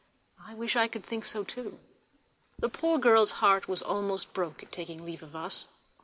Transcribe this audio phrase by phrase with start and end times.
[0.43, 1.77] I wish I could think so too.
[2.57, 5.67] The poor girl's heart was almost broke at taking leave of us.